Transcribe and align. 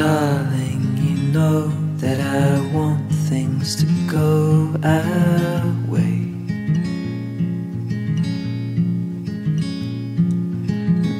Darling, 0.00 0.96
you 0.96 1.30
know 1.30 1.68
that 1.98 2.18
I 2.20 2.58
want 2.74 3.12
things 3.28 3.76
to 3.76 3.86
go 4.10 4.72
our 4.82 5.62
way. 5.92 6.24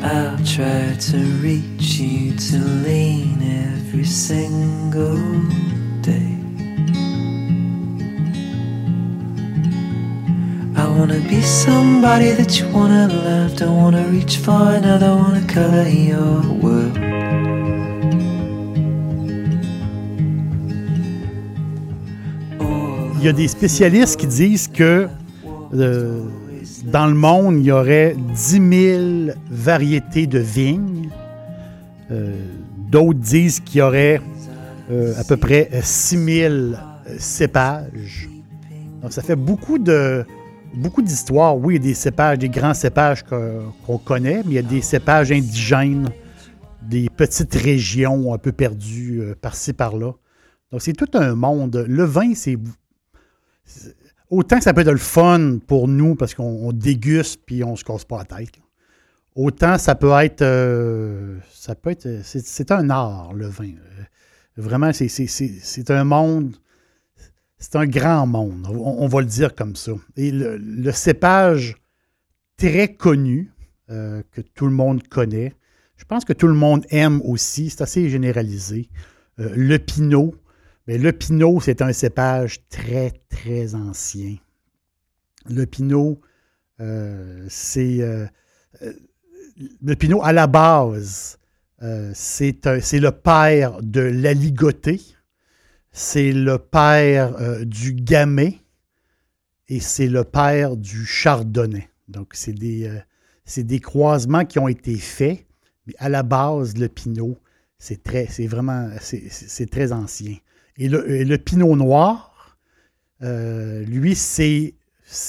I'll 0.02 0.38
try 0.46 0.96
to 0.98 1.18
reach 1.44 1.98
you 2.00 2.34
to 2.34 2.58
lean 2.86 3.42
every 3.68 4.06
single 4.06 5.20
day. 6.00 6.38
I 10.74 10.88
wanna 10.88 11.20
be 11.28 11.42
somebody 11.42 12.30
that 12.30 12.58
you 12.58 12.66
wanna 12.72 13.08
love. 13.08 13.58
Don't 13.58 13.76
wanna 13.76 14.08
reach 14.08 14.38
for 14.38 14.72
another, 14.72 15.14
wanna 15.16 15.46
color 15.46 15.86
your 15.86 16.40
world. 16.62 17.09
Il 23.20 23.26
y 23.26 23.28
a 23.28 23.34
des 23.34 23.48
spécialistes 23.48 24.18
qui 24.18 24.26
disent 24.26 24.66
que 24.66 25.06
euh, 25.74 26.22
dans 26.84 27.06
le 27.06 27.12
monde, 27.12 27.56
il 27.58 27.66
y 27.66 27.70
aurait 27.70 28.16
10 28.16 29.26
000 29.26 29.38
variétés 29.50 30.26
de 30.26 30.38
vignes. 30.38 31.10
Euh, 32.10 32.34
D'autres 32.90 33.18
disent 33.18 33.60
qu'il 33.60 33.80
y 33.80 33.82
aurait 33.82 34.22
euh, 34.90 35.12
à 35.20 35.24
peu 35.24 35.36
près 35.36 35.68
6 35.82 36.24
000 36.24 36.54
cépages. 37.18 38.30
Donc, 39.02 39.12
ça 39.12 39.20
fait 39.20 39.36
beaucoup 39.36 39.78
de 39.78 40.24
beaucoup 40.72 41.02
d'histoires. 41.02 41.58
Oui, 41.58 41.74
il 41.74 41.76
y 41.76 41.80
a 41.80 41.88
des 41.88 41.94
cépages, 41.94 42.38
des 42.38 42.48
grands 42.48 42.72
cépages 42.72 43.22
qu'on 43.22 43.98
connaît, 43.98 44.40
mais 44.46 44.52
il 44.52 44.54
y 44.54 44.58
a 44.58 44.62
des 44.62 44.80
cépages 44.80 45.30
indigènes, 45.30 46.08
des 46.80 47.10
petites 47.14 47.54
régions 47.54 48.32
un 48.32 48.38
peu 48.38 48.52
perdues 48.52 49.22
par-ci, 49.42 49.74
par-là. 49.74 50.12
Donc, 50.72 50.80
c'est 50.80 50.94
tout 50.94 51.10
un 51.12 51.34
monde. 51.34 51.84
Le 51.86 52.04
vin, 52.04 52.32
c'est 52.34 52.56
autant 54.30 54.58
que 54.58 54.64
ça 54.64 54.72
peut 54.72 54.80
être 54.82 54.90
le 54.90 54.98
fun 54.98 55.58
pour 55.66 55.88
nous 55.88 56.14
parce 56.14 56.34
qu'on 56.34 56.72
déguste 56.72 57.40
puis 57.44 57.62
on 57.64 57.76
se 57.76 57.84
casse 57.84 58.04
pas 58.04 58.18
la 58.18 58.24
tête. 58.24 58.54
Autant 59.34 59.78
ça 59.78 59.94
peut 59.94 60.12
être. 60.12 60.42
Euh, 60.42 61.38
ça 61.52 61.74
peut 61.74 61.90
être. 61.90 62.08
C'est 62.24 62.70
un 62.70 62.90
art, 62.90 63.32
le 63.32 63.46
vin. 63.46 63.70
Euh, 63.70 64.04
vraiment, 64.56 64.90
c'est 64.92 65.90
un 65.90 66.04
monde. 66.04 66.56
C'est 67.58 67.76
un 67.76 67.86
grand 67.86 68.26
monde. 68.26 68.66
On, 68.70 69.06
va 69.06 69.20
le 69.20 69.26
dire 69.26 69.54
comme 69.54 69.76
ça. 69.76 69.92
Et 70.16 70.30
le, 70.30 70.92
cépage 70.92 71.76
très 72.56 72.94
connu, 72.94 73.52
euh, 73.90 74.22
que 74.32 74.40
tout 74.40 74.64
le 74.64 74.72
monde 74.72 75.06
connaît, 75.08 75.52
je 75.96 76.06
pense 76.06 76.24
que 76.24 76.32
tout 76.32 76.46
le 76.46 76.54
monde 76.54 76.86
aime 76.88 77.20
aussi, 77.22 77.68
c'est 77.68 77.82
assez 77.82 78.08
généralisé. 78.08 78.88
le 79.36 79.76
pinot, 79.76 80.34
le 80.98 81.12
Pinot, 81.12 81.60
c'est 81.60 81.82
un 81.82 81.92
cépage 81.92 82.66
très, 82.68 83.12
très 83.28 83.74
ancien. 83.74 84.36
Le 85.48 85.64
Pinot, 85.66 86.20
euh, 86.80 87.46
c'est. 87.48 88.00
Euh, 88.00 88.26
euh, 88.82 88.92
à 90.22 90.32
la 90.32 90.46
base, 90.46 91.38
c'est 92.14 92.54
le 92.64 93.10
père 93.10 93.82
de 93.82 94.00
l'aligoté, 94.00 95.00
c'est 95.92 96.32
le 96.32 96.58
père 96.58 97.64
du 97.66 97.92
gamay 97.92 98.58
et 99.68 99.80
c'est 99.80 100.08
le 100.08 100.24
père 100.24 100.76
du 100.76 101.04
chardonnay. 101.04 101.88
Donc, 102.08 102.32
c'est 102.34 102.52
des, 102.52 102.90
des 103.56 103.80
croisements 103.80 104.44
qui 104.46 104.58
ont 104.58 104.68
été 104.68 104.96
faits, 104.96 105.46
mais 105.86 105.94
à 105.98 106.08
la 106.08 106.22
base, 106.22 106.76
le 106.76 106.88
Pinot, 106.88 107.38
c'est 107.78 108.02
très, 108.02 108.26
c'est 108.26 108.46
vraiment, 108.46 108.88
c'est 109.00 109.70
très 109.70 109.92
ancien. 109.92 110.36
Et 110.76 110.88
le, 110.88 111.36
Pinot 111.36 111.76
Noir, 111.76 112.58
euh, 113.22 113.84
lui, 113.84 114.14
c'est, 114.14 114.74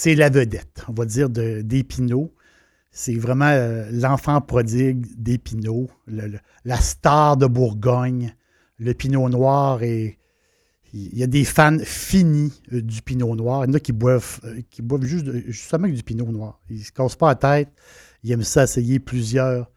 la 0.05 0.29
vedette, 0.29 0.85
on 0.87 0.93
va 0.93 1.05
dire, 1.05 1.29
de, 1.29 1.61
des. 1.61 2.31
C'est 2.91 3.15
vraiment 3.15 3.45
euh, 3.45 3.89
l'enfant 3.91 4.41
prodigue 4.41 5.05
des 5.17 5.37
la 6.65 6.77
star 6.77 7.37
de 7.37 7.47
Bourgogne. 7.47 8.35
Le 8.77 8.93
Pinot 8.93 9.29
Noir 9.29 9.83
et 9.83 10.17
Il 10.93 11.17
y 11.17 11.23
a 11.23 11.27
des 11.27 11.45
fans 11.45 11.77
finis 11.83 12.61
euh, 12.73 12.81
du 12.81 13.01
Pinot 13.01 13.35
Noir. 13.35 13.63
Il 13.63 13.69
y 13.69 13.71
en 13.71 13.73
a 13.75 13.79
qui 13.79 13.91
boivent, 13.91 14.41
juste, 15.01 15.31
justement 15.47 15.87
du 15.87 16.03
Pinot 16.03 16.31
Noir. 16.31 16.59
Ils 16.69 16.79
ne 16.79 16.83
se 16.83 16.91
cassent 16.91 17.15
pas 17.15 17.29
la 17.29 17.35
tête. 17.35 17.69
Ils 18.23 18.31
aiment 18.31 18.43
ça 18.43 18.63
essayer 18.63 18.99
plusieurs, 18.99 19.71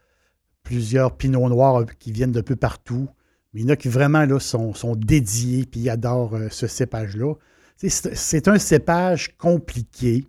plusieurs 0.63 1.15
Noirs 1.49 1.85
qui 1.99 2.11
viennent 2.11 2.31
de 2.31 2.41
peu 2.41 2.55
partout. 2.55 3.07
Mais 3.55 3.61
il 3.61 3.63
y 3.63 3.67
en 3.67 3.73
a 3.73 3.77
qui 3.77 3.87
vraiment 3.87 4.27
sont, 4.39 4.95
dédiés 4.97 5.65
puis 5.65 5.89
adorent 5.89 6.35
euh, 6.35 6.49
ce 6.51 6.67
cépage-là. 6.67 7.35
C'est 7.77 8.49
un 8.49 8.59
cépage 8.59 9.37
compliqué. 9.37 10.25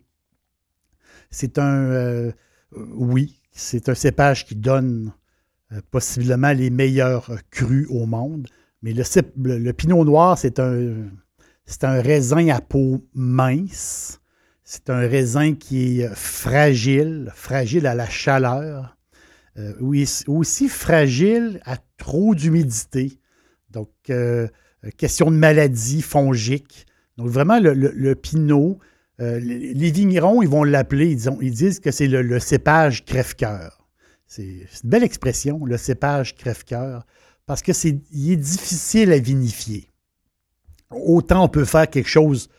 C'est 1.30 1.58
un. 1.58 1.90
Euh, 1.90 2.32
oui, 2.72 3.40
c'est 3.50 3.88
un 3.88 3.96
cépage 3.96 4.46
qui 4.46 4.54
donne 4.54 5.12
euh, 5.72 5.80
possiblement 5.90 6.52
les 6.52 6.70
meilleurs 6.70 7.32
crus 7.50 7.88
au 7.90 8.06
monde. 8.06 8.46
Mais 8.82 8.92
le, 8.92 9.02
le, 9.58 9.72
pinot 9.72 10.04
noir, 10.04 10.38
c'est 10.38 10.60
un, 10.60 11.08
un 11.82 12.00
raisin 12.00 12.48
à 12.50 12.60
peau 12.60 13.04
mince. 13.12 14.20
C'est 14.62 14.88
un 14.88 15.00
raisin 15.00 15.54
qui 15.54 16.00
est 16.00 16.14
fragile, 16.14 17.32
fragile 17.34 17.88
à 17.88 17.96
la 17.96 18.08
chaleur. 18.08 18.95
Euh, 19.58 19.72
aussi 20.26 20.68
fragile 20.68 21.60
à 21.64 21.78
trop 21.96 22.34
d'humidité. 22.34 23.18
Donc, 23.70 23.88
euh, 24.10 24.48
question 24.98 25.30
de 25.30 25.36
maladie 25.36 26.02
fongique. 26.02 26.86
Donc, 27.16 27.28
vraiment, 27.28 27.58
le, 27.58 28.14
pinot, 28.14 28.78
euh, 29.20 29.38
les, 29.40 29.90
vignerons, 29.90 30.42
ils 30.42 30.48
vont 30.48 30.62
l'appeler, 30.62 31.16
ils, 31.40 31.50
disent 31.52 31.80
que 31.80 31.90
c'est 31.90 32.06
le, 32.06 32.38
cépage 32.38 33.06
crève-cœur. 33.06 33.88
C'est 34.26 34.44
une 34.44 34.90
belle 34.90 35.04
expression, 35.04 35.64
le 35.64 35.78
cépage 35.78 36.34
crève-cœur, 36.34 37.06
parce 37.46 37.62
que 37.62 37.72
c'est 37.72 37.98
est 38.12 38.36
difficile 38.36 39.10
à 39.10 39.18
vinifier. 39.18 39.88
Autant 40.90 41.44
on 41.44 41.48
peut 41.48 41.64
faire 41.64 41.88
quelque 41.88 42.08
chose 42.08 42.50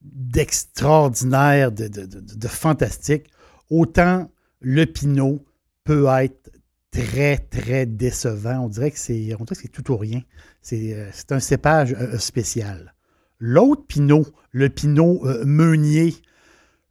d'extraordinaire, 0.00 1.72
de, 1.72 1.88
de, 1.88 2.48
fantastique, 2.48 3.30
autant 3.68 4.30
le 4.60 4.86
pinot, 4.86 5.44
peut 5.84 6.06
être 6.20 6.50
très, 6.92 7.38
très 7.38 7.86
décevant. 7.86 8.60
On 8.60 8.68
dirait 8.68 8.90
que 8.90 8.98
c'est, 8.98 9.36
tout 9.72 9.90
ou 9.90 9.96
rien. 9.96 10.20
C'est, 10.60 10.94
euh, 10.94 11.10
un 11.30 11.40
cépage 11.40 11.96
euh, 11.98 12.18
spécial. 12.18 12.94
L'autre 13.38 13.84
pinot, 13.88 14.24
le 14.52 14.68
pinot 14.68 15.26
euh, 15.26 15.44
meunier, 15.44 16.14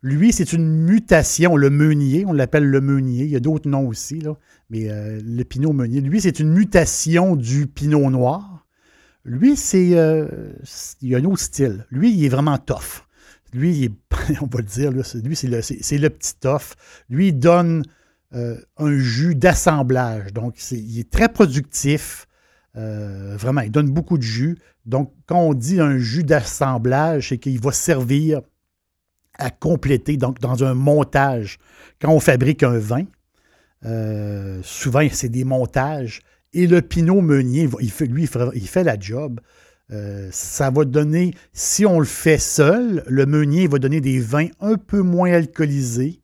lui, 0.01 0.33
c'est 0.33 0.51
une 0.51 0.67
mutation. 0.67 1.55
Le 1.55 1.69
meunier, 1.69 2.25
on 2.25 2.33
l'appelle 2.33 2.65
le 2.65 2.81
meunier. 2.81 3.23
Il 3.23 3.29
y 3.29 3.35
a 3.35 3.39
d'autres 3.39 3.69
noms 3.69 3.87
aussi, 3.87 4.23
mais 4.71 4.89
le 4.89 5.43
pinot 5.43 5.73
meunier, 5.73 6.01
lui, 6.01 6.19
c'est 6.19 6.39
une 6.39 6.51
mutation 6.51 7.35
du 7.35 7.67
pinot 7.67 8.09
noir. 8.09 8.65
Lui, 9.23 9.55
c'est. 9.55 9.89
il 11.01 11.15
a 11.15 11.17
un 11.19 11.25
autre 11.25 11.43
style. 11.43 11.85
Lui, 11.91 12.11
il 12.11 12.25
est 12.25 12.29
vraiment 12.29 12.57
tough. 12.57 13.05
Lui, 13.53 13.91
on 14.41 14.47
va 14.47 14.59
le 14.59 14.63
dire, 14.63 14.91
lui, 14.91 15.35
c'est 15.35 15.47
le, 15.47 15.57
le 15.59 16.09
petit 16.09 16.33
tough. 16.39 16.73
Lui, 17.11 17.27
il 17.27 17.37
donne 17.37 17.83
euh, 18.33 18.55
un 18.77 18.97
jus 18.97 19.35
d'assemblage. 19.35 20.31
Donc, 20.31 20.55
il 20.71 20.99
est 20.99 21.09
très 21.09 21.27
productif. 21.27 22.27
Euh, 22.77 23.35
vraiment, 23.37 23.59
il 23.59 23.71
donne 23.71 23.89
beaucoup 23.89 24.17
de 24.17 24.23
jus. 24.23 24.57
Donc, 24.85 25.13
quand 25.25 25.39
on 25.39 25.53
dit 25.53 25.81
un 25.81 25.97
jus 25.97 26.23
d'assemblage, 26.23 27.29
c'est 27.29 27.37
qu'il 27.37 27.59
va 27.59 27.73
servir 27.73 28.39
à 29.37 29.49
compléter, 29.49 30.15
donc 30.15 30.39
dans 30.39 30.63
un 30.63 30.73
montage. 30.73 31.59
Quand 31.99 32.13
on 32.13 32.21
fabrique 32.21 32.63
un 32.63 32.77
vin, 32.77 33.03
euh, 33.85 34.61
souvent, 34.63 35.05
c'est 35.11 35.29
des 35.29 35.43
montages. 35.43 36.21
Et 36.53 36.67
le 36.67 36.81
Pinot 36.81 37.19
Meunier, 37.19 37.67
lui, 37.99 38.29
il 38.53 38.67
fait 38.67 38.83
la 38.83 38.97
job. 38.97 39.41
ça 40.31 40.69
va 40.69 40.85
donner, 40.85 41.33
si 41.51 41.85
on 41.85 41.99
le 41.99 42.05
fait 42.05 42.37
seul, 42.37 43.03
le 43.07 43.25
meunier 43.25 43.67
va 43.67 43.77
donner 43.77 43.99
des 43.99 44.19
vins 44.19 44.47
un 44.61 44.75
peu 44.75 45.01
moins 45.01 45.33
alcoolisés, 45.33 46.20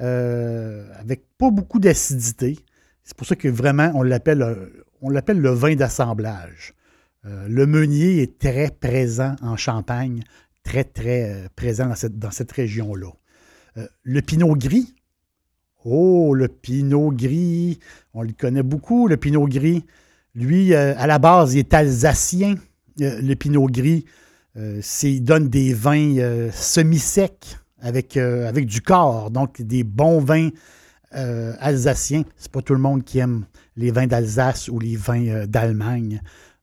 euh, 0.00 0.86
avec 0.98 1.22
pas 1.38 1.50
beaucoup 1.50 1.78
d'acidité. 1.78 2.58
C'est 3.04 3.16
pour 3.16 3.26
ça 3.26 3.36
que 3.36 3.48
vraiment, 3.48 3.90
on 3.94 4.02
l'appelle, 4.02 4.56
l'appelle 5.02 5.40
le 5.40 5.50
vin 5.50 5.74
d'assemblage. 5.74 6.74
Euh, 7.26 7.46
le 7.48 7.66
meunier 7.66 8.22
est 8.22 8.38
très 8.38 8.70
présent 8.70 9.36
en 9.42 9.56
Champagne, 9.56 10.22
très, 10.62 10.84
très 10.84 11.30
euh, 11.30 11.48
présent 11.54 11.92
dans 12.10 12.30
cette, 12.30 12.52
région-là. 12.52 13.08
Euh, 13.76 13.86
le 14.02 14.22
pinot 14.22 14.56
gris, 14.56 14.94
oh, 15.84 16.34
le 16.34 16.48
pinot 16.48 17.12
gris, 17.12 17.78
on 18.14 18.22
le 18.22 18.32
connaît 18.32 18.62
beaucoup, 18.62 19.06
le 19.06 19.18
pinot 19.18 19.46
gris. 19.46 19.84
Lui, 20.34 20.74
à 20.74 21.06
la 21.08 21.18
base, 21.18 21.54
il 21.54 21.58
est 21.58 21.74
alsacien, 21.74 22.54
le 22.98 23.34
pinot 23.34 23.66
gris. 23.66 24.04
il 24.54 25.24
donne 25.24 25.48
des 25.48 25.74
vins 25.74 26.50
semi-secs 26.52 27.58
avec, 27.80 28.16
avec 28.16 28.66
du 28.66 28.80
corps, 28.80 29.30
donc 29.30 29.60
des 29.62 29.84
bons 29.84 30.20
vins 30.20 30.50
alsaciens. 31.12 32.24
C'est 32.36 32.52
pas 32.52 32.62
tout 32.62 32.74
le 32.74 32.80
monde 32.80 33.04
qui 33.04 33.18
aime 33.18 33.46
les 33.76 33.90
vins 33.90 34.06
d'Alsace 34.06 34.68
ou 34.68 34.78
les 34.78 34.96
vins 34.96 35.46
d'Allemagne. 35.46 36.20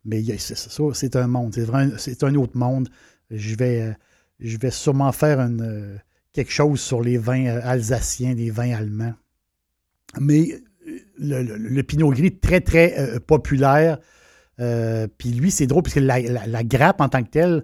Mais 0.08 0.24
c'est 0.38 1.16
un 1.18 1.28
monde. 1.28 1.54
C'est 1.98 2.24
un 2.24 2.36
autre 2.36 2.58
monde. 2.58 2.90
Je 3.30 3.56
vais, 3.56 3.82
euh, 3.82 3.94
je 4.40 4.58
vais 4.58 4.72
sûrement 4.72 5.12
faire 5.12 5.40
euh, 5.40 5.98
quelque 6.32 6.52
chose 6.52 6.80
sur 6.80 7.02
les 7.02 7.18
vins 7.18 7.46
euh, 7.46 7.60
alsaciens, 7.62 8.34
les 8.34 8.50
vins 8.50 8.74
allemands. 8.74 9.14
Mais 10.20 10.62
le, 11.20 11.82
Pinot 11.82 12.12
Gris, 12.12 12.38
très, 12.40 12.62
très 12.62 13.20
populaire. 13.28 14.00
Puis 14.58 15.32
lui, 15.32 15.52
c'est 15.52 15.68
drôle, 15.68 15.84
puisque 15.84 15.98
la, 15.98 16.20
la, 16.22 16.64
grappe 16.64 17.02
en 17.02 17.10
tant 17.10 17.22
que 17.24 17.30
telle, 17.30 17.64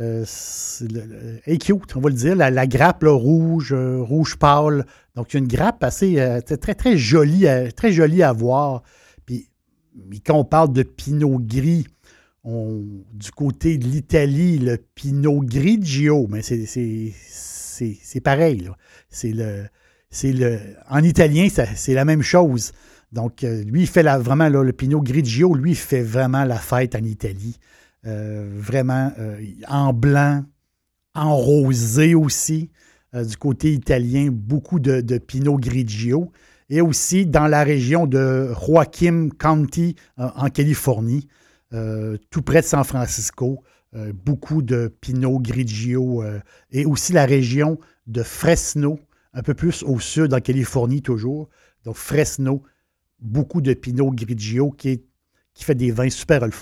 est 0.00 1.62
cute, 1.62 1.96
on 1.96 2.00
va 2.00 2.08
le 2.08 2.14
dire. 2.14 2.34
La, 2.34 2.66
grappe 2.66 3.04
rouge, 3.06 3.74
rouge 3.74 4.36
pâle. 4.36 4.86
Donc, 5.14 5.34
il 5.34 5.38
une 5.38 5.48
grappe 5.48 5.84
assez 5.84 6.16
très, 6.60 6.74
très 6.74 6.96
jolie, 6.96 7.46
très 7.76 7.92
jolie 7.92 8.22
à 8.22 8.32
voir 8.32 8.82
mais 10.08 10.18
quand 10.24 10.36
on 10.36 10.44
parle 10.44 10.72
de 10.72 10.82
Pinot 10.82 11.38
Gris, 11.40 11.86
du 12.44 13.30
côté 13.32 13.78
de 13.78 13.86
l'Italie, 13.86 14.58
le 14.58 14.78
Pinot 14.94 15.42
Grigio, 15.42 16.26
mais 16.28 16.42
c'est 16.42 18.20
pareil. 18.22 18.68
C'est 19.08 19.32
le, 19.32 19.66
le, 20.24 20.58
en 20.88 21.02
italien, 21.02 21.48
c'est 21.50 21.94
la 21.94 22.04
même 22.04 22.22
chose. 22.22 22.72
Donc, 23.12 23.42
euh, 23.42 23.64
lui, 23.64 23.86
fait 23.86 24.04
vraiment, 24.04 24.48
le 24.48 24.72
Pinot 24.72 25.00
Grigio, 25.00 25.54
lui, 25.54 25.72
il 25.72 25.76
fait 25.76 26.02
vraiment 26.02 26.44
la 26.44 26.58
fête 26.58 26.94
en 26.94 27.02
Italie. 27.02 27.56
Euh, 28.06 28.48
vraiment 28.54 29.12
euh, 29.18 29.38
en 29.68 29.92
blanc, 29.92 30.44
en 31.14 31.36
rosé 31.36 32.14
aussi. 32.14 32.70
du 33.12 33.36
côté 33.36 33.72
italien, 33.72 34.28
beaucoup 34.30 34.78
de, 34.78 35.18
Pinot 35.18 35.58
Grigio 35.58 36.32
et 36.70 36.80
aussi 36.80 37.26
dans 37.26 37.48
la 37.48 37.64
région 37.64 38.06
de 38.06 38.52
Joaquin 38.54 39.28
County 39.36 39.96
euh, 40.18 40.28
en 40.36 40.48
Californie, 40.48 41.26
euh, 41.74 42.16
tout 42.30 42.42
près 42.42 42.62
de 42.62 42.66
San 42.66 42.84
Francisco. 42.84 43.62
Euh, 43.94 44.12
beaucoup 44.12 44.62
de 44.62 44.94
Pinot 45.00 45.40
Grigio 45.40 46.22
et 46.70 46.86
aussi 46.86 47.12
la 47.12 47.26
région 47.26 47.80
de 48.06 48.22
Fresno, 48.22 49.00
un 49.34 49.42
peu 49.42 49.52
plus 49.52 49.82
au 49.82 49.98
sud, 49.98 50.32
en 50.32 50.40
Californie 50.40 51.02
toujours. 51.02 51.48
Donc 51.84 51.96
Fresno, 51.96 52.62
beaucoup 53.18 53.60
de 53.60 53.74
Pinot 53.74 54.12
Grigio 54.12 54.70
qui, 54.70 55.02
fait 55.56 55.74
des 55.74 55.90
vins 55.90 56.08
super 56.08 56.46
le 56.46 56.52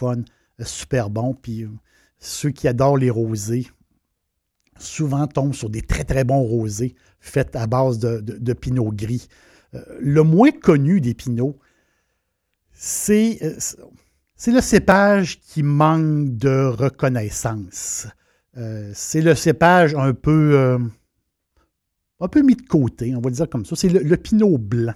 super 0.64 1.10
bons. 1.10 1.34
Puis 1.34 1.66
ceux 2.18 2.50
qui 2.50 2.68
adorent 2.68 2.98
les 2.98 3.10
rosés, 3.10 3.68
souvent 4.78 5.26
tombent 5.26 5.54
sur 5.54 5.70
des 5.70 5.82
très 5.82 6.04
très 6.04 6.24
bons 6.24 6.42
rosés 6.42 6.94
faits 7.20 7.56
à 7.56 7.66
base 7.66 7.98
de 7.98 8.52
Pinot 8.52 8.92
Gris. 8.92 9.28
Euh, 9.74 9.84
le 10.00 10.22
moins 10.22 10.50
connu 10.50 11.00
des 11.00 11.14
pinots, 11.14 11.58
c'est, 12.72 13.38
euh, 13.42 13.58
c'est 14.34 14.52
le 14.52 14.60
cépage 14.60 15.40
qui 15.40 15.62
manque 15.62 16.36
de 16.36 16.66
reconnaissance. 16.66 18.06
Euh, 18.56 18.90
c'est 18.94 19.20
le 19.20 19.34
cépage 19.34 19.94
un 19.94 20.14
peu, 20.14 20.78
un 22.20 22.28
peu 22.28 22.42
mis 22.42 22.56
de 22.56 22.62
côté, 22.62 23.14
on 23.14 23.20
va 23.20 23.30
dire 23.30 23.48
comme 23.48 23.66
ça. 23.66 23.76
C'est 23.76 23.88
le, 23.88 24.16
pinot 24.16 24.58
blanc. 24.58 24.94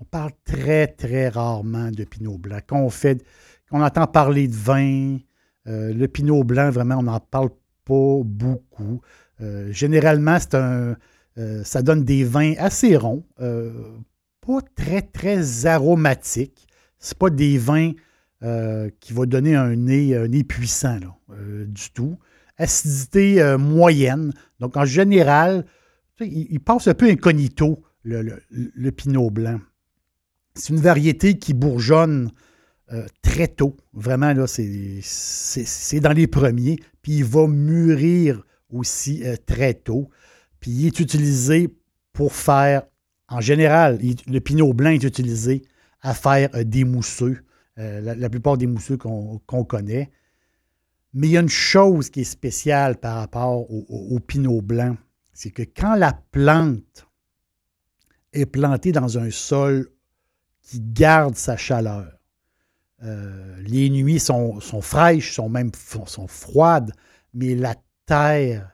On 0.00 0.04
parle 0.04 0.32
très, 0.44 0.86
très 0.88 1.28
rarement 1.28 1.90
de 1.90 2.04
pinot 2.04 2.38
blanc. 2.38 2.58
Quand 2.66 2.80
on, 2.80 2.90
fait, 2.90 3.22
entend 3.70 4.06
parler 4.06 4.48
de 4.48 4.56
vin, 4.56 5.18
le 5.66 6.06
pinot 6.06 6.42
blanc, 6.42 6.70
vraiment, 6.70 6.96
on 6.96 7.04
n'en 7.04 7.20
parle 7.20 7.50
pas 7.84 8.20
beaucoup. 8.24 9.00
généralement, 9.70 10.38
c'est 10.40 10.54
un, 10.54 10.96
euh, 11.38 11.62
ça 11.64 11.82
donne 11.82 12.04
des 12.04 12.24
vins 12.24 12.54
assez 12.58 12.96
ronds, 12.96 13.24
euh, 13.40 13.72
pas 14.40 14.60
très, 14.74 15.02
très 15.02 15.66
aromatiques. 15.66 16.66
Ce 16.98 17.14
pas 17.14 17.30
des 17.30 17.56
vins 17.56 17.92
euh, 18.42 18.90
qui 19.00 19.12
vont 19.12 19.24
donner 19.24 19.54
un 19.54 19.74
nez, 19.76 20.14
un 20.16 20.28
nez 20.28 20.44
puissant 20.44 20.98
du 21.66 21.90
tout. 21.92 22.18
Acidité 22.58 23.56
moyenne. 23.58 24.34
Donc, 24.58 24.76
en 24.76 24.84
général, 24.84 25.64
il, 26.20 26.60
passe 26.60 26.88
un 26.88 26.94
peu 26.94 27.08
incognito, 27.08 27.82
le, 28.02 28.90
pinot 28.90 29.30
blanc. 29.30 29.60
C'est 30.60 30.72
une 30.72 30.80
variété 30.80 31.38
qui 31.38 31.54
bourgeonne 31.54 32.30
très 33.22 33.48
tôt. 33.48 33.76
Vraiment, 33.92 34.32
là, 34.32 34.46
c'est 34.46 36.00
dans 36.00 36.12
les 36.12 36.26
premiers. 36.26 36.76
Puis 37.02 37.18
il 37.18 37.24
va 37.24 37.46
mûrir 37.46 38.42
aussi 38.68 39.22
très 39.46 39.74
tôt. 39.74 40.10
Puis 40.60 40.70
il 40.70 40.86
est 40.86 41.00
utilisé 41.00 41.74
pour 42.12 42.34
faire, 42.34 42.82
en 43.28 43.40
général, 43.40 43.98
le 44.26 44.38
pinot 44.40 44.72
blanc 44.74 44.90
est 44.90 45.02
utilisé 45.02 45.62
à 46.02 46.14
faire 46.14 46.48
euh, 46.54 46.64
des 46.64 46.84
mousseux, 46.84 47.42
euh, 47.78 48.00
la, 48.00 48.30
plupart 48.30 48.56
des 48.56 48.66
mousseux 48.66 48.96
qu'on 48.96 49.64
connaît. 49.64 50.10
Mais 51.12 51.28
il 51.28 51.32
y 51.32 51.36
a 51.36 51.40
une 51.40 51.48
chose 51.48 52.10
qui 52.10 52.20
est 52.20 52.24
spéciale 52.24 52.96
par 52.96 53.16
rapport 53.16 53.70
au, 53.70 54.20
pinot 54.20 54.62
blanc, 54.62 54.96
c'est 55.32 55.50
que 55.50 55.62
quand 55.62 55.96
la 55.96 56.12
plante 56.12 57.08
est 58.32 58.46
plantée 58.46 58.92
dans 58.92 59.18
un 59.18 59.30
sol 59.30 59.88
qui 60.70 60.80
garde 60.80 61.34
sa 61.34 61.56
chaleur, 61.56 62.12
euh, 63.02 63.60
les 63.66 63.90
nuits 63.90 64.20
sont, 64.20 64.60
fraîches, 64.80 65.34
sont 65.34 65.48
même 65.48 65.72
froides, 65.74 66.92
mais 67.34 67.56
la 67.56 67.74
terre 68.06 68.70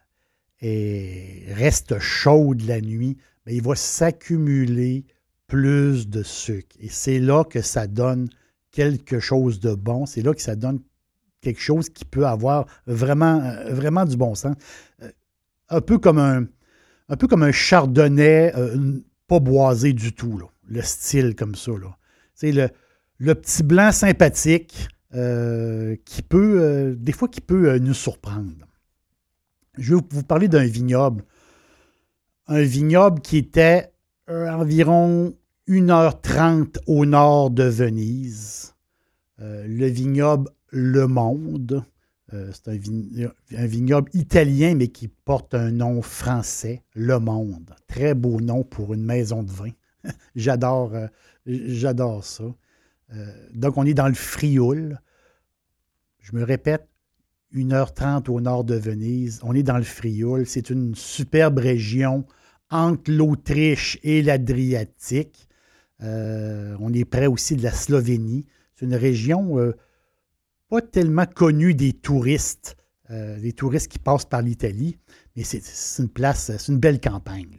reste 0.60 1.98
chaude 1.98 2.60
la 2.62 2.82
nuit, 2.82 3.16
mais 3.46 3.54
il 3.54 3.62
va 3.62 3.74
s'accumuler 3.76 5.06
plus 5.46 6.06
de 6.08 6.22
sucre. 6.22 6.76
Et 6.80 6.90
c'est 6.90 7.18
là 7.18 7.44
que 7.44 7.62
ça 7.62 7.86
donne 7.86 8.28
quelque 8.72 9.18
chose 9.18 9.58
de 9.60 9.74
bon. 9.74 10.04
C'est 10.04 10.22
là 10.22 10.34
que 10.34 10.42
ça 10.42 10.54
donne 10.54 10.80
quelque 11.40 11.62
chose 11.62 11.88
qui 11.88 12.04
peut 12.04 12.26
avoir 12.26 12.66
vraiment, 12.86 13.40
euh, 13.42 14.04
du 14.04 14.18
bon 14.18 14.34
sens. 14.34 14.54
Euh, 15.02 15.10
un 15.70 15.80
peu 15.80 15.98
comme 15.98 16.18
un, 16.18 16.44
un, 17.08 17.16
peu 17.16 17.26
comme 17.26 17.42
un 17.42 17.52
chardonnay 17.52 18.52
pas 19.28 19.40
boisé 19.40 19.92
du 19.94 20.12
tout, 20.12 20.38
le 20.66 20.82
style 20.82 21.34
comme 21.34 21.54
ça. 21.54 21.72
C'est 22.34 22.52
le, 22.52 23.34
petit 23.34 23.62
blanc 23.62 23.92
sympathique 23.92 24.88
qui 25.12 26.22
peut, 26.22 26.94
des 26.98 27.12
fois, 27.12 27.28
qui 27.28 27.40
peut 27.40 27.78
nous 27.78 27.94
surprendre. 27.94 28.66
Je 29.78 29.94
vais 29.94 30.00
vous 30.10 30.22
parler 30.22 30.48
d'un 30.48 30.66
vignoble. 30.66 31.24
Un 32.46 32.62
vignoble 32.62 33.20
qui 33.20 33.38
était 33.38 33.92
euh, 34.30 34.48
environ 34.48 35.34
1h30 35.68 36.78
au 36.86 37.04
nord 37.04 37.50
de 37.50 37.64
Venise. 37.64 38.74
Euh, 39.40 39.66
le 39.66 39.86
vignoble 39.86 40.50
Le 40.70 41.06
Monde. 41.06 41.84
Euh, 42.32 42.50
c'est 42.52 42.68
un, 42.68 43.66
vignoble 43.66 44.10
italien, 44.14 44.74
mais 44.74 44.88
qui 44.88 45.08
porte 45.08 45.54
un 45.54 45.70
nom 45.70 46.02
français, 46.02 46.82
Le 46.94 47.18
Monde. 47.18 47.74
Très 47.86 48.14
beau 48.14 48.40
nom 48.40 48.64
pour 48.64 48.94
une 48.94 49.04
maison 49.04 49.42
de 49.42 49.50
vin. 49.50 49.70
j'adore, 50.36 50.92
j'adore 51.46 52.24
ça. 52.24 52.44
donc, 53.54 53.76
on 53.76 53.84
est 53.84 53.94
dans 53.94 54.08
le 54.08 54.14
Frioul. 54.14 55.00
Je 56.20 56.34
me 56.34 56.42
répète, 56.42 56.88
1h30 57.54 58.30
au 58.30 58.40
nord 58.40 58.64
de 58.64 58.74
Venise. 58.74 59.40
On 59.42 59.54
est 59.54 59.62
dans 59.62 59.78
le 59.78 59.84
Frioul. 59.84 60.46
C'est 60.46 60.70
une 60.70 60.94
superbe 60.94 61.58
région 61.58 62.26
entre 62.70 63.10
l'Autriche 63.10 63.98
et 64.02 64.22
l'Adriatique. 64.22 65.48
Euh, 66.02 66.76
on 66.80 66.92
est 66.92 67.04
près 67.04 67.26
aussi 67.26 67.56
de 67.56 67.62
la 67.62 67.72
Slovénie. 67.72 68.46
C'est 68.74 68.84
une 68.84 68.94
région 68.94 69.58
euh, 69.58 69.74
pas 70.68 70.82
tellement 70.82 71.26
connue 71.26 71.74
des 71.74 71.92
touristes, 71.92 72.76
euh, 73.10 73.40
des 73.40 73.52
touristes 73.52 73.88
qui 73.88 73.98
passent 73.98 74.26
par 74.26 74.42
l'Italie, 74.42 74.98
mais 75.36 75.44
c'est 75.44 75.62
une 76.02 76.08
place, 76.08 76.56
c'est 76.56 76.72
une 76.72 76.78
belle 76.78 77.00
campagne. 77.00 77.56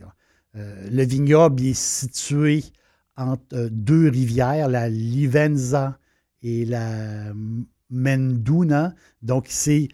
Le 0.92 1.04
vignoble 1.04 1.64
est 1.64 1.78
situé 1.78 2.64
entre 3.16 3.70
deux 3.72 4.10
rivières, 4.10 4.68
la 4.68 4.90
Livenza 4.90 5.98
et 6.44 6.66
la 6.66 7.34
Menduna. 7.90 8.94
Donc, 9.22 9.48
c'est, 9.50 9.88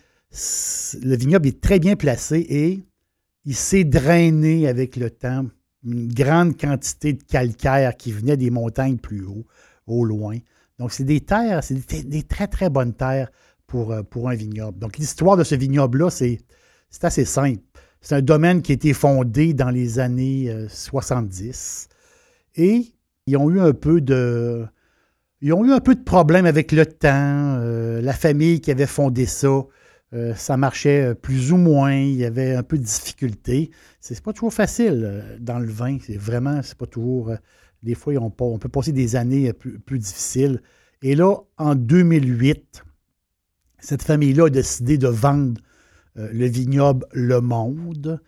le 1.02 1.16
vignoble 1.16 1.48
est 1.48 1.62
très 1.62 1.80
bien 1.80 1.96
placé 1.96 2.46
et 2.50 2.84
il 3.46 3.56
s'est 3.56 3.84
drainé 3.84 4.68
avec 4.68 4.96
le 4.96 5.10
temps 5.10 5.46
une 5.86 6.08
grande 6.14 6.58
quantité 6.58 7.14
de 7.14 7.24
calcaire 7.24 7.96
qui 7.98 8.12
venait 8.12 8.38
des 8.38 8.50
montagnes 8.50 8.98
plus 8.98 9.26
haut, 9.26 9.46
au 9.86 10.06
loin. 10.06 10.38
Donc, 10.80 10.92
c'est 10.92 11.04
des 11.04 11.22
terres, 11.22 11.64
c'est 11.64 12.04
des, 12.06 12.24
très, 12.24 12.48
très 12.48 12.70
bonnes 12.70 12.94
terres 12.94 13.30
pour, 13.68 13.92
euh, 13.92 14.02
pour 14.02 14.30
un 14.30 14.36
vignoble. 14.36 14.80
Donc, 14.80 14.98
l'histoire 14.98 15.38
de 15.38 15.44
ce 15.44 15.56
vignoble-là, 15.56 16.10
c'est 16.10 16.40
assez 17.02 17.26
simple. 17.26 17.62
C'est 18.04 18.16
un 18.16 18.22
domaine 18.22 18.62
qui 18.62 18.74
a 18.74 18.76
été 18.76 18.92
fondé 18.92 19.54
dans 19.54 19.70
les 19.70 19.98
années 19.98 20.54
70 20.68 21.88
euh, 22.60 22.62
et 22.62 22.86
ils 23.26 23.38
ont 23.38 23.50
eu 23.50 23.62
un 23.62 23.72
peu 23.72 24.02
de. 24.02 24.66
Ils 25.40 25.54
ont 25.54 25.64
eu 25.64 25.72
un 25.72 25.80
peu 25.80 25.96
de 25.96 26.04
problèmes 26.04 26.46
avec 26.46 26.74
le 26.74 26.86
temps. 26.86 27.56
Euh, 27.60 28.02
la 28.02 28.12
famille 28.12 28.60
qui 28.60 28.72
avait 28.72 28.88
fondé 28.88 29.26
ça, 29.26 29.66
euh, 30.14 30.36
ça 30.36 30.58
marchait 30.58 31.16
plus 31.16 31.54
ou 31.54 31.58
moins. 31.58 31.96
Il 31.96 32.16
y 32.16 32.26
avait 32.26 32.56
un 32.56 32.64
peu 32.64 32.78
de 32.78 32.84
difficultés. 32.84 33.72
C'est 34.02 34.22
pas 34.22 34.34
toujours 34.34 34.54
facile 34.54 35.38
dans 35.40 35.60
le 35.60 35.72
vin. 35.72 35.98
C'est 36.06 36.18
vraiment, 36.18 36.62
c'est 36.62 36.78
pas 36.78 36.88
toujours. 36.88 37.32
des 37.84 37.96
fois, 37.96 38.14
on, 38.18 38.30
peut 38.30 38.70
passer 38.70 38.92
des 38.92 39.16
années 39.16 39.54
plus, 39.54 39.80
plus, 39.80 40.00
difficiles. 40.00 40.62
Et 41.04 41.16
là, 41.16 41.38
en 41.58 41.74
2008, 41.74 42.84
cette 43.80 44.04
famille-là 44.04 44.48
a 44.48 44.50
décidé 44.50 44.98
de 44.98 45.08
vendre 45.08 45.54
le 46.16 46.46
vignoble 46.46 47.06
Le 47.12 47.42
Monde. 47.42 48.22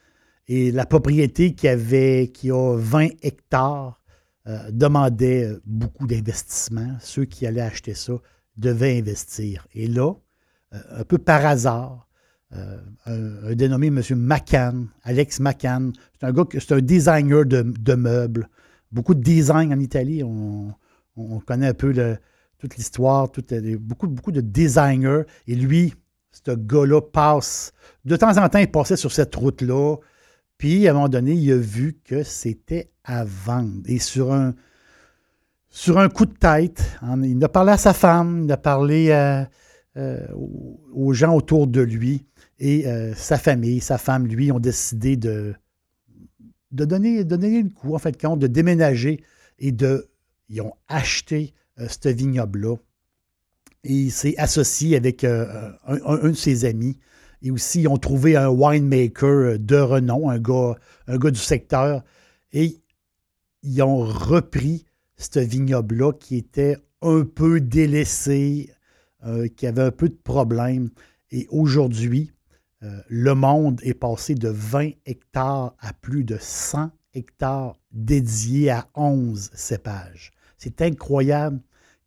Et 0.47 0.71
la 0.71 0.85
propriété 0.85 1.53
qui, 1.53 1.67
avait, 1.67 2.31
a 2.49 2.75
20 2.77 3.07
hectares 3.23 4.01
euh, 4.47 4.69
demandait 4.71 5.49
beaucoup 5.65 6.05
d'investissement. 6.05 6.97
Ceux 6.99 7.25
qui 7.25 7.47
allaient 7.47 7.61
acheter 7.61 7.95
ça 7.95 8.13
devaient 8.57 8.97
investir. 8.99 9.67
Et 9.73 9.87
là, 9.87 10.13
euh, 10.73 10.77
un 10.91 11.03
peu 11.03 11.17
par 11.17 11.45
hasard, 11.45 12.07
un, 13.05 13.53
dénommé 13.53 13.87
M. 13.87 14.01
McCann, 14.15 14.87
Alex 15.03 15.41
McCann, 15.41 15.91
c'est 16.13 16.25
un 16.25 16.31
gars, 16.31 16.45
c'est 16.53 16.71
un 16.71 16.79
designer 16.79 17.43
de, 17.43 17.95
meubles. 17.95 18.47
Beaucoup 18.91 19.13
de 19.13 19.21
design 19.21 19.73
en 19.73 19.79
Italie. 19.79 20.23
On, 20.23 20.73
connaît 21.45 21.67
un 21.67 21.73
peu 21.73 21.93
toute 22.59 22.77
l'histoire, 22.77 23.29
beaucoup, 23.79 24.07
beaucoup 24.07 24.31
de 24.31 24.41
designers. 24.41 25.23
Et 25.47 25.55
lui, 25.55 25.95
ce 26.43 26.51
gars-là 26.51 27.01
passe. 27.01 27.73
De 28.03 28.15
temps 28.15 28.37
en 28.37 28.49
temps, 28.49 28.59
il 28.59 28.69
passait 28.69 28.97
sur 28.97 29.11
cette 29.11 29.35
route-là. 29.35 29.97
Puis, 30.57 30.87
à 30.87 30.91
un 30.91 30.93
moment 30.93 31.09
donné, 31.09 31.33
il 31.33 31.51
a 31.51 31.57
vu 31.57 31.99
que 32.03 32.23
c'était 32.23 32.91
à 33.03 33.23
vendre. 33.25 33.81
Et 33.85 33.99
sur 33.99 34.33
un, 34.33 34.53
sur 35.69 35.97
un 35.97 36.09
coup 36.09 36.25
de 36.25 36.33
tête, 36.33 36.83
il 37.23 37.43
a 37.43 37.49
parlé 37.49 37.71
à 37.71 37.77
sa 37.77 37.93
femme, 37.93 38.43
il 38.45 38.51
a 38.51 38.57
parlé 38.57 39.09
euh, 39.97 40.27
aux 40.93 41.13
gens 41.13 41.35
autour 41.35 41.67
de 41.67 41.81
lui. 41.81 42.25
Et 42.59 42.87
euh, 42.87 43.13
sa 43.15 43.37
famille, 43.37 43.81
sa 43.81 43.97
femme, 43.97 44.27
lui, 44.27 44.51
ont 44.51 44.59
décidé 44.59 45.17
de, 45.17 45.53
de 46.71 46.85
donner, 46.85 47.23
donner 47.23 47.63
le 47.63 47.69
coup, 47.69 47.95
en 47.95 47.99
fait, 47.99 48.19
compte, 48.19 48.39
de 48.39 48.47
déménager 48.47 49.23
et 49.59 49.71
de. 49.71 50.09
Ils 50.47 50.61
ont 50.61 50.73
acheté 50.87 51.53
euh, 51.79 51.87
ce 51.87 52.09
vignoble-là 52.09 52.75
il 53.93 54.11
s'est 54.11 54.35
associé 54.37 54.95
avec 54.95 55.23
euh, 55.23 55.71
un, 55.85 56.29
de 56.29 56.33
ses 56.33 56.65
amis. 56.65 56.97
Et 57.41 57.51
aussi, 57.51 57.81
ils 57.81 57.87
ont 57.87 57.97
trouvé 57.97 58.35
un 58.35 58.49
winemaker 58.49 59.59
de 59.59 59.75
renom, 59.75 60.29
un 60.29 60.39
gars, 60.39 60.75
un 61.07 61.17
gars 61.17 61.31
du 61.31 61.39
secteur. 61.39 62.03
Et 62.53 62.81
ils 63.63 63.81
ont 63.81 63.99
repris 63.99 64.85
ce 65.17 65.39
vignoble-là 65.39 66.13
qui 66.13 66.37
était 66.37 66.77
un 67.01 67.23
peu 67.23 67.61
délaissé, 67.61 68.71
euh, 69.25 69.47
qui 69.47 69.67
avait 69.67 69.83
un 69.83 69.91
peu 69.91 70.09
de 70.09 70.17
problèmes. 70.23 70.89
Et 71.31 71.47
aujourd'hui, 71.49 72.31
euh, 72.83 72.99
le 73.07 73.35
monde 73.35 73.79
est 73.83 73.93
passé 73.93 74.35
de 74.35 74.49
20 74.49 74.91
hectares 75.05 75.75
à 75.79 75.93
plus 75.93 76.23
de 76.23 76.37
100 76.39 76.91
hectares 77.13 77.77
dédiés 77.91 78.71
à 78.71 78.87
11 78.95 79.51
cépages. 79.53 80.31
C'est 80.57 80.81
incroyable 80.81 81.61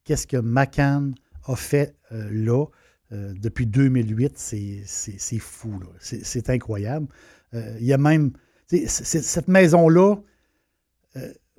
qu'est-ce 0.04 0.26
que 0.26 0.36
Macan 0.36 1.10
a 1.48 1.56
fait 1.56 1.96
euh, 2.12 2.28
là 2.30 2.66
euh, 3.10 3.32
depuis 3.34 3.66
2008, 3.66 4.34
c'est 4.36 5.38
fou. 5.38 5.80
C'est 5.98 6.50
incroyable. 6.50 7.08
Euh, 7.54 7.76
il 7.80 7.86
y 7.86 7.92
a 7.92 7.98
même. 7.98 8.32
Cette 8.68 9.48
maison-là, 9.48 10.16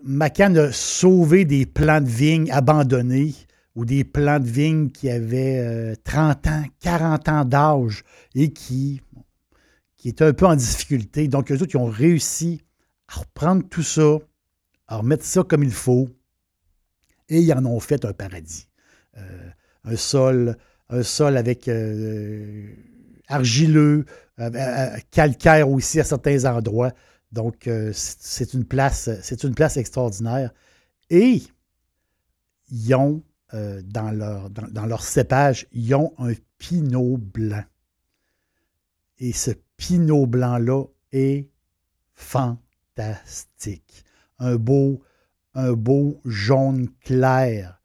Macan 0.04 0.56
a 0.56 0.72
sauvé 0.72 1.44
des 1.44 1.66
plants 1.66 2.02
de 2.02 2.08
vignes 2.08 2.52
abandonnés 2.52 3.34
ou 3.74 3.84
des 3.84 4.04
plants 4.04 4.40
de 4.40 4.48
vignes 4.48 4.92
qui 4.92 5.10
avaient 5.10 5.96
30 6.04 6.48
ans, 6.48 6.64
40 6.82 7.30
ans 7.30 7.46
d'âge 7.46 8.04
et 8.36 8.54
qui, 8.54 9.02
qui 9.98 10.10
étaient 10.10 10.26
un 10.26 10.34
peu 10.34 10.46
en 10.46 10.56
difficulté. 10.56 11.28
Donc, 11.28 11.52
eux 11.52 11.56
autres, 11.56 11.74
ils 11.74 11.78
ont 11.78 11.86
réussi 11.90 12.62
à 13.08 13.22
reprendre 13.22 13.68
tout 13.68 13.82
ça, 13.82 14.20
à 14.88 14.98
remettre 14.98 15.26
ça 15.26 15.42
comme 15.42 15.64
il 15.64 15.74
faut, 15.74 16.10
et 17.28 17.40
ils 17.40 17.54
en 17.54 17.66
ont 17.66 17.80
fait 17.80 18.06
un 18.06 18.14
paradis 18.14 18.68
un 19.84 19.96
sol, 19.96 20.58
un 20.90 21.04
sol 21.04 21.38
avec 21.38 21.68
euh, 21.68 22.74
argileux, 23.28 24.06
euh, 24.40 24.50
euh, 24.54 24.98
calcaire 25.12 25.70
aussi 25.70 26.00
à 26.00 26.04
certains 26.04 26.46
endroits. 26.46 26.92
Donc, 27.32 27.70
c'est 27.94 28.56
une 28.56 28.66
place, 28.66 29.08
c'est 29.22 29.44
une 29.44 29.54
place 29.54 29.78
extraordinaire. 29.78 30.52
Et 31.12 31.44
ils 32.72 32.96
ont, 32.96 33.22
dans, 33.54 34.12
leur, 34.12 34.50
dans, 34.50 34.88
leur 34.88 35.04
cépage, 35.04 35.68
ils 35.72 35.94
ont 35.94 36.12
un 36.18 36.34
pinot 36.58 37.18
blanc. 37.18 37.64
Et 39.20 39.32
ce 39.32 39.52
pinot 39.78 40.26
blanc-là 40.26 40.86
est 41.12 41.52
fantastique. 42.16 44.04
Un 44.40 44.56
beau, 44.56 45.04
un 45.54 45.74
beau 45.74 46.20
jaune 46.26 46.90
clair 47.02 47.80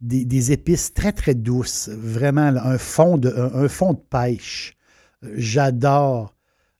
des, 0.00 0.52
épices 0.52 0.94
très, 0.94 1.12
très 1.12 1.34
douces. 1.34 1.88
Vraiment, 1.88 2.46
un 2.46 2.78
fond 2.78 3.18
de, 3.18 3.28
un, 3.30 3.68
fond 3.68 3.92
de 3.92 3.98
pêche. 3.98 4.76
J'adore 5.34 6.34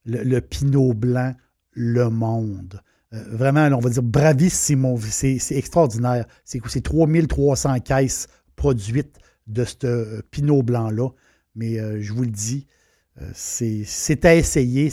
le, 0.05 0.41
pinot 0.41 0.95
blanc, 0.95 1.35
le 1.73 2.09
monde. 2.09 2.81
Euh, 3.13 3.23
vraiment, 3.31 3.67
on 3.77 3.81
va 3.81 3.91
dire 3.91 4.03
bravissimo. 4.03 4.99
C'est 5.01 5.39
extraordinaire. 5.51 6.27
C'est 6.45 6.61
3300 6.83 7.81
caisses 7.81 8.29
produites 8.57 9.17
de 9.47 9.65
ce 9.65 9.77
euh, 9.85 10.23
pinot 10.31 10.63
blanc-là. 10.63 11.11
Mais 11.55 11.79
euh, 11.79 12.01
je 12.01 12.13
vous 12.13 12.23
le 12.23 12.31
dis, 12.31 12.67
c'est 13.35 14.25
à 14.25 14.35
essayer. 14.35 14.91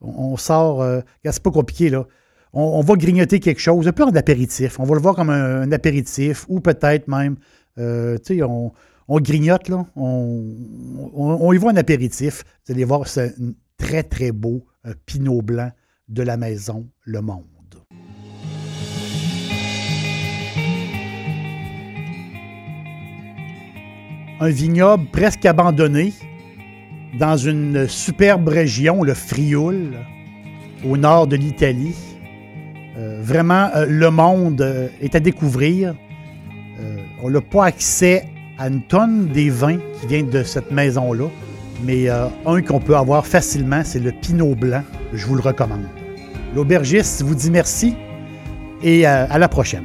on, 0.00 0.36
sort. 0.36 0.84
c'est 1.22 1.42
pas 1.42 1.50
compliqué, 1.50 1.90
là 1.90 2.06
on, 2.52 2.80
va 2.80 2.94
grignoter 2.94 3.40
quelque 3.40 3.60
chose, 3.60 3.86
un 3.86 3.92
peu 3.92 4.04
en 4.04 4.14
apéritif. 4.14 4.80
On 4.80 4.84
va 4.84 4.94
le 4.94 5.00
voir 5.00 5.14
comme 5.14 5.30
un, 5.30 5.70
apéritif 5.72 6.46
ou 6.48 6.60
peut-être 6.60 7.08
même, 7.08 7.36
euh, 7.78 8.18
tu 8.18 8.38
sais, 8.38 8.42
on, 8.42 8.72
grignote, 9.08 9.68
là, 9.68 9.86
on, 9.96 11.52
y 11.52 11.56
voit 11.56 11.72
un 11.72 11.76
apéritif. 11.76 12.44
Vous 12.66 12.72
allez 12.72 12.84
voir, 12.84 13.06
c'est 13.06 13.34
un 13.40 13.52
très, 13.76 14.02
très 14.02 14.32
beau 14.32 14.64
pinot 15.06 15.42
blanc 15.42 15.70
de 16.08 16.22
la 16.22 16.36
maison 16.36 16.88
Le 17.04 17.20
Monde. 17.20 17.44
Un 24.42 24.48
vignoble 24.48 25.04
presque 25.12 25.44
abandonné 25.44 26.14
dans 27.18 27.36
une 27.36 27.86
superbe 27.88 28.48
région, 28.48 29.02
le 29.02 29.12
Frioul, 29.14 29.98
au 30.84 30.96
nord 30.96 31.26
de 31.26 31.36
l'Italie. 31.36 31.94
Euh, 32.98 33.20
vraiment, 33.22 33.68
euh, 33.74 33.86
le 33.88 34.10
monde 34.10 34.60
euh, 34.60 34.88
est 35.00 35.14
à 35.14 35.20
découvrir. 35.20 35.94
on 37.22 37.28
n'a 37.28 37.40
pas 37.42 37.66
accès 37.66 38.24
à 38.58 38.68
une 38.68 38.80
tonne 38.82 39.28
des 39.28 39.50
vins 39.50 39.76
qui 40.00 40.06
viennent 40.06 40.30
de 40.30 40.42
cette 40.42 40.70
maison-là, 40.70 41.26
mais 41.84 42.08
un 42.08 42.62
qu'on 42.62 42.80
peut 42.80 42.96
avoir 42.96 43.26
facilement, 43.26 43.82
c'est 43.84 43.98
le 43.98 44.12
Pinot 44.12 44.54
Blanc. 44.54 44.82
Je 45.12 45.26
vous 45.26 45.34
le 45.34 45.42
recommande. 45.42 45.84
L'aubergiste 46.54 47.22
vous 47.22 47.34
dit 47.34 47.50
merci 47.50 47.94
et 48.82 49.04
à 49.04 49.36
la 49.36 49.48
prochaine. 49.48 49.84